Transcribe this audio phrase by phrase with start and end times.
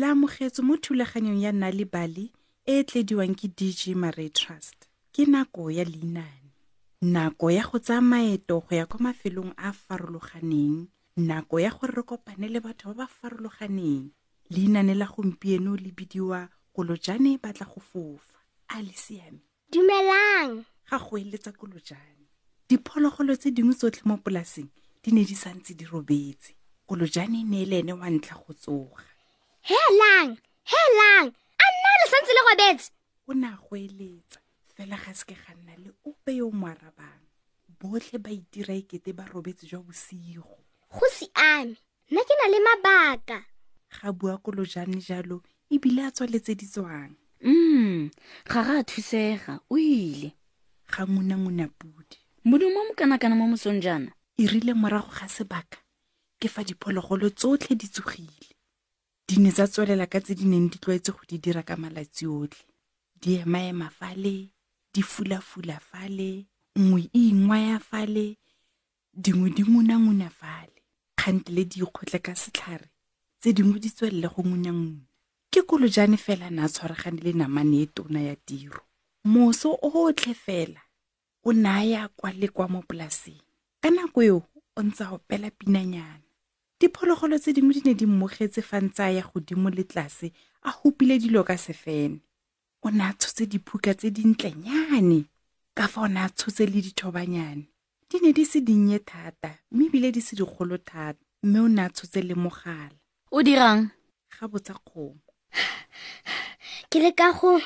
[0.00, 2.32] le amogetswe mo thulaganyong ya nna le bali
[2.72, 4.78] e e tlediwang ke dg maray trust
[5.12, 6.48] ke nako ya leinane
[7.04, 10.88] nako ya go tsaya maeto go ya kwa mafelong a a farologaneng
[11.20, 14.08] nako ya gore re kopane le batho ba ba farologaneng
[14.50, 18.40] leinane la gompieno le bidiwa kolojane batla go fofa
[18.72, 22.24] a le siame dumelang ga go eletsa kolojane
[22.72, 24.72] diphologolo tse dingwe tsotlhe mo polaseng
[25.04, 26.56] di ne di santse di robetse
[26.88, 29.09] kolojane e ne e le ene wa ntlha go tsoga
[29.68, 30.30] helang
[30.72, 31.28] helang
[31.64, 32.90] a nna le santse le gobetse
[33.28, 34.40] o ne a goeletsa
[34.74, 37.20] fela ga se ke ga nna le ope yo mo arabang
[37.80, 40.56] botlhe ba itira ekete ba robetse jwa bosigo
[40.94, 41.76] go siame
[42.10, 43.38] nna ke na le mabaka
[44.00, 47.12] ga bua kolojane jalo ebile a tswaletseditswang
[47.44, 48.10] mm
[48.48, 50.32] ga ga a thusega o ile
[50.88, 52.16] ga ngunanguna pudi
[52.48, 55.84] modumo mokanakana mo mosong jaana e rile morago ga sebaka
[56.40, 58.56] ke fa diphologolo tsotlhe di tsogile
[59.30, 62.26] di ne tsa tswelela ka tse di neng di tlwaetse go di dira ka malatsi
[62.26, 62.64] otlhe
[63.22, 64.34] di emaema fale
[64.94, 66.30] di fulafula fale
[66.74, 68.26] nngwe e ingwaya fale
[69.22, 70.78] dingwe di ngunanguna fale
[71.14, 72.88] kgantele di ikgotlhe ka setlhare
[73.38, 74.98] tse dingwe di tswelele go ngunanguna
[75.52, 78.82] ke kolo jane fela na tshwaragane le namane e tona ya tiro
[79.30, 80.82] moso otlhe fela
[81.46, 83.38] o naya kwa le kwa mo polaseng
[83.80, 84.42] ka nako eo
[84.76, 86.26] o ntse opela pinanyana
[86.80, 90.32] diphologolo tse dingwe di ne di mmogetse fa ntsa ya godimo le tlase
[90.64, 92.20] a hupile dilo ka sefene
[92.82, 95.24] o ne a tshotse diphuka tse dintlenyane
[95.76, 97.68] ka fa o ne a tshotse le dithobanyane
[98.08, 101.82] di ne di se dinnye thata mme ebile di se dikgolo thata mme o ne
[101.84, 102.96] a tshotse le mogala
[103.28, 103.92] o dirang
[104.32, 105.20] ga botsa kgomo
[106.88, 107.60] ke le ka go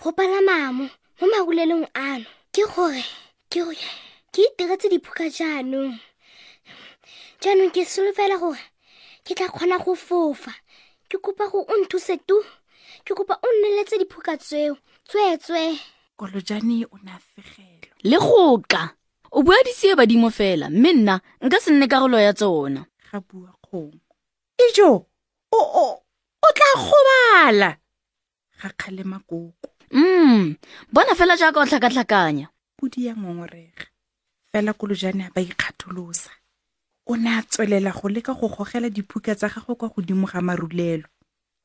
[0.00, 2.24] go palamamo mo marulelong ano
[2.56, 3.04] ke gore
[3.52, 6.00] ke itiretse diphuka jaanong
[7.40, 8.64] jaanong ke solofela gore
[9.24, 10.52] ke tla kgona go fofa
[11.08, 12.36] ke kopa go o nthuse tu
[13.04, 14.76] ke kopa o nneletse diphuka tseo
[15.08, 15.78] tswetswe
[16.18, 18.82] kolojane o ne a fegelo le goka
[19.32, 21.14] o bua disie badimo fela mme nna
[21.44, 24.00] nka se nne karolo ya tsona ga bua kgomo
[24.66, 24.90] ijo
[25.58, 25.84] o, o,
[26.46, 27.70] o tla gobala
[28.60, 30.56] ga kgale makoko mm
[30.92, 32.46] bona fela jaaka o tlhakatlhakanya
[32.76, 33.86] podi ya ngongorega
[34.52, 36.30] fela kolojane a ba ikgatholosa
[37.10, 41.06] o ne a tswelela go leka go gogela diphuka tsa gagwe kwa godimo ga marulelo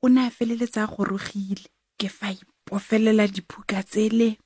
[0.01, 1.67] o ne a feleletse a gorogile
[1.99, 4.37] ke fa ipofelela diphuka tsele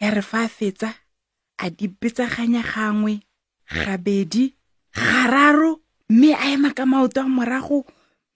[0.00, 0.88] ya re fa a fetsa
[1.58, 3.20] a di betsaganya gangwe
[3.68, 4.54] gabedi
[4.96, 7.84] gararo mme a ema ka maoto a morago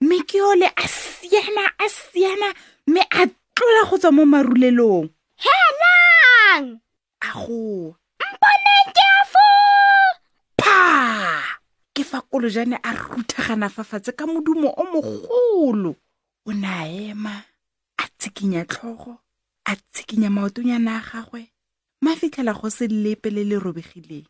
[0.01, 2.53] mme ke ole a siana a siana
[2.87, 3.23] mme a
[3.57, 5.09] tlola go tswa mo marulelong
[5.41, 6.85] henang
[7.25, 9.30] a go mponeng ke a
[12.11, 15.93] fa kolojane a ruthagana fafatshe ka modumo o mogolo
[16.45, 17.35] o ne a ema
[17.99, 19.13] a tshikinya tlhogo
[19.65, 21.43] a tshikinya maotonyana a gagwe
[22.03, 24.27] mafitlhela go se lepe le le robegileng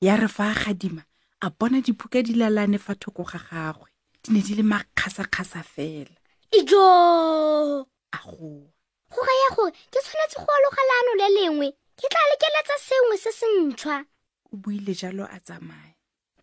[0.00, 1.02] ya re fa a gadima
[1.44, 3.90] a bona diphuka di lalane fa thoko ga gagwe
[4.24, 6.16] di ne di le makgasakgasa fela
[6.48, 8.64] ijo a goa
[9.12, 14.04] go raya gore ke tshwanetse go alogalaano le lengwe ke tla lekeletsa sengwe se sentšhwa
[14.52, 15.87] o buile jalo a tsamaya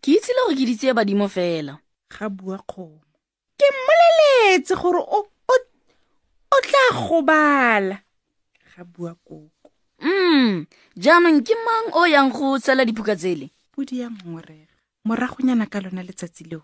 [0.06, 1.74] ke itsile gore ke di tseye badimo fela
[2.14, 3.00] ga bua kgomo
[3.58, 5.18] ke mmoleletse gore o
[6.54, 7.98] o tla gobala
[8.70, 9.66] ga bua koko
[9.98, 15.82] mm jaanong ke mang o yang go tsela dipuka tsele podi ya ngorega moragonyana ka
[15.82, 16.62] lona letsatsi leo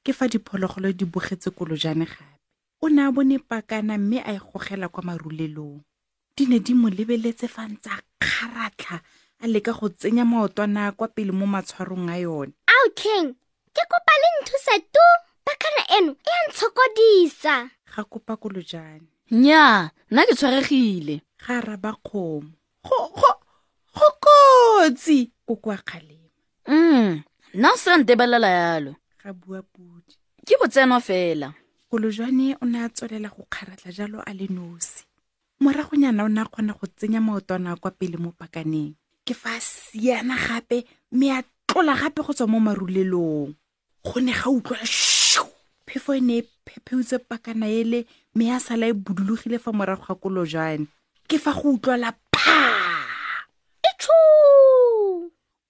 [0.00, 2.40] ke fa diphologolo di bogetse kolojane gape
[2.80, 5.84] o ne a bone pakana mme a e gogela kwa marulelong
[6.32, 9.04] di ne di mo lebeletse fa ntse a kgaratlha
[9.40, 13.26] a leka go tsenya maotwana kwa pele mo matshwarong a yone ao king
[13.74, 15.04] ke kopa le nthuse tu
[15.46, 17.54] pakana eno e a ntshokodisa
[17.96, 22.52] ga kopa kolo jane nnyaa nna ke tshwaregile ga raba kgomo
[22.82, 23.30] go
[24.26, 26.34] kotsi kokoa kgalema
[26.66, 27.22] mm
[27.54, 28.92] nna o sante balela yalo
[29.22, 31.54] ga bua pudi ke botseno fela
[31.90, 35.06] kolo jane o ne a tswelela go kgaratlha jalo a le nosi
[35.62, 38.98] moragonyana o ne a kgona go tsenya maotwana kwa pele mo pakaneng
[39.28, 40.78] ke fa siana gape
[41.12, 43.52] mme a tlola gape go tswa mo marulelong
[44.06, 45.44] go ne ga utlwa sho
[45.84, 50.14] phefo e ne e phepheutse pakana ele mme a sala e budulogile fa morago ga
[50.16, 50.88] kolo jane
[51.28, 52.56] ke fa go utlwala pha
[53.84, 54.16] etho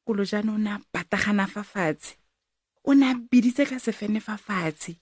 [0.07, 2.15] kolo jane o ne a batagana fa fatshe
[2.87, 4.95] o ne a biditse ka sefene fa fatshe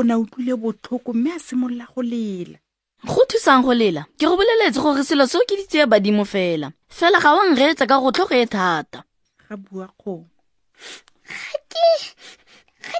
[0.00, 2.56] ne a utlwile botlhoko mme a simolola go lela
[3.06, 7.20] go thusang go lela ke go boleletse gore selo seo ke ditseye badimo fela fela
[7.20, 9.04] ga o nreetsa ka go tlhoge e thata
[9.48, 11.54] ga bua kgomoga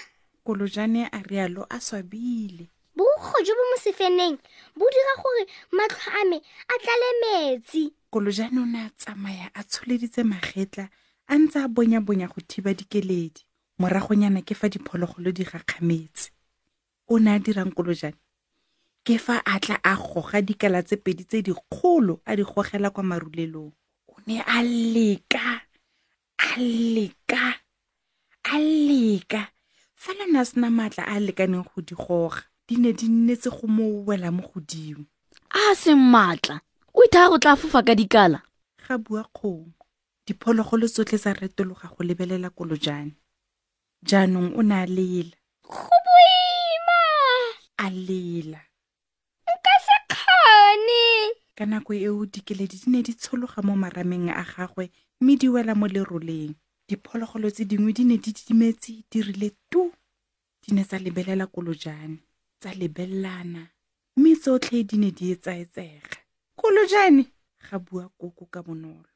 [0.44, 4.38] kolojane a rialo a swabile bogo jo bo mosefeneng
[4.76, 5.44] bo dira gore
[5.76, 6.38] matlho a me
[6.68, 10.88] a tlale metsi kolojane o ne a tsamaya a tsholeditse magetla
[11.28, 13.44] a ntse a bonya-bonya go thiba dikeledi
[13.78, 16.30] moragonyana ke fa diphologolo di gakgametse
[17.08, 18.18] o ne a dira nkolojane
[19.04, 23.02] ke fa a tla a goga dikala tse pedi tse dikgolo a di gogela kwa
[23.04, 23.72] marulelong
[24.08, 25.62] o ne a leka
[26.38, 27.46] a leka
[28.44, 29.48] a leka
[29.96, 34.04] fela na sena maatla a lekaneng go di goga di ne di nnetse go mo
[34.04, 35.04] wela mo godimo
[35.50, 36.60] a seng maatla
[36.94, 38.42] o ithaya go tla fofa ka dikala
[38.88, 39.72] ga bua kgomo
[40.28, 43.16] diphologolo tsotlhe tsa retologa go lebelela kolojane
[44.02, 47.00] jaanong o ne a lela go boima
[47.78, 48.58] a lela
[49.56, 51.04] nka se kgone
[51.56, 54.84] ka nako eo dikeledi di ne di tshologa mo marameng a gagwe
[55.20, 56.52] mme di wela mo leroleng
[56.88, 59.92] diphologolo tse dingwe di ne di dimetse di rile tu
[60.62, 62.18] di ne tsa lebelela kolojane
[62.58, 63.62] tsa lebelelana
[64.18, 66.18] mme tsotlhe di ne di e tsaetsega
[66.58, 67.22] kolojane
[67.64, 69.10] ga bua koko ka bonolo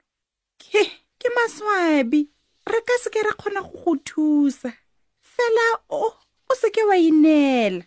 [0.62, 0.78] ke
[1.18, 2.30] ke maswabi
[2.72, 4.70] re ka se ke ra kgona go go thusa
[5.34, 6.04] fela o
[6.50, 7.84] o se ke wa inela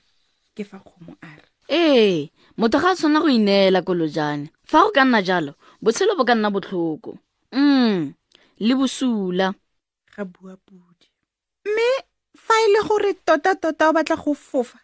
[0.56, 4.90] ke fa kgomo a re ee motho ga a tshwana go ineela kolojane fa go
[4.96, 5.52] ka nna jalo
[5.84, 7.12] botshelo bo ka nna botlhoko
[7.52, 8.00] mm
[8.66, 9.48] le bosula
[10.16, 11.08] ga bua pudi
[11.68, 11.90] mme
[12.46, 14.80] fa e le gore tota-tota o batla go fofa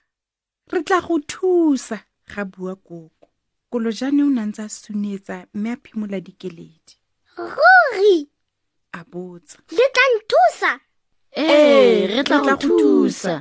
[0.75, 1.97] re tla go thusa
[2.31, 3.27] ga bua koko
[3.71, 6.95] kolojane o ne a ntse a sunetsa mme a phimola dikeledi
[7.51, 8.27] ruri
[8.97, 10.71] a botsa le tla nthusa
[11.37, 13.35] ee re tla go thusa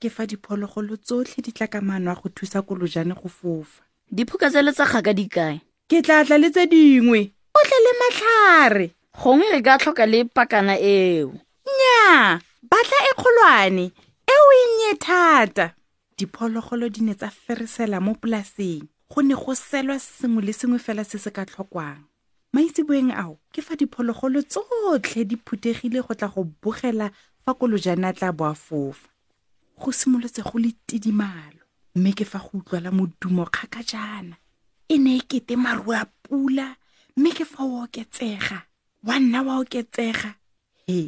[0.00, 3.80] ke fa diphologolo tsotlhe di tla kamano a go thusa kolojane go fofa
[4.16, 5.56] diphuka tse letsaga ka dikae
[5.88, 7.22] ke tla tla letse dingwe
[7.58, 8.86] o tle le matlhare
[9.20, 11.32] gongwe re ka tlhoka le pakana eo
[11.64, 12.40] nnyaa
[12.70, 13.84] batla e kgolwane
[14.32, 15.66] e o ennye thata
[16.20, 21.00] diphologolo di ne tsa ferisela mo polaseng go ne go selwa sengwe le sengwe fela
[21.04, 22.07] se se ka tlhokwang
[22.56, 27.10] maitseboeng ao ke fa diphologolo tsotlhe di phuthegile go tla go bogela
[27.44, 29.08] fa kolojana a e tla bo a fofa
[29.80, 31.62] go simolotse go le tidimalo
[31.96, 34.36] mme ke fa go utlwala modumo kgakajana
[34.88, 36.76] e ne e kete maru a pula
[37.16, 38.64] mme ke fa o oketsega
[39.04, 40.30] wa nna wa oketsega
[40.88, 41.04] he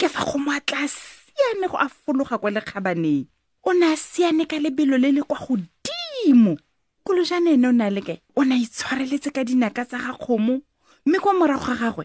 [0.00, 3.28] ke fa go moatla a siane go a fologa kwa lekgabaneng
[3.68, 6.56] o ne a siane ka lebelo le le kwa godimo
[7.04, 10.64] kolojana ene o na le kae o ne a itshwareletse ka dinaka tsa ga kgomo
[11.06, 12.04] mme kwa morago ga gagwe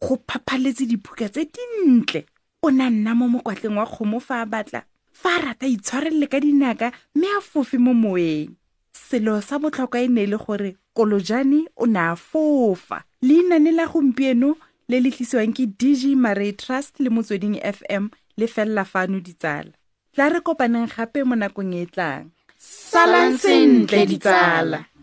[0.00, 2.24] go phaphaletse diphuka tse dintle
[2.62, 4.82] o na nna mo mokwatleng wa kgomo fa a batla
[5.12, 8.50] fa a rata itshwarelele ka dinaka mme a fofe mo moweng
[8.92, 13.86] selo sa botlhokwa e ne e le gore kolojane o ne a fofa leinane la
[13.86, 14.56] gompieno
[14.88, 19.72] le le tlisiwang ke dg maray trust le motsweding fm le felela fano ditsala
[20.12, 24.93] tla re kopaneng gape mo nakong e e tlang salang sentle ditsala